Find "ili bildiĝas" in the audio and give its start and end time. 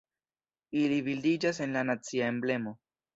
0.83-1.59